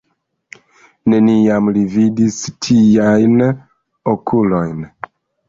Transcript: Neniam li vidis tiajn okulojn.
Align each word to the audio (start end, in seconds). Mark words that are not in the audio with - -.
Neniam 1.13 1.69
li 1.75 1.83
vidis 1.97 2.39
tiajn 2.69 3.45
okulojn. 4.17 4.83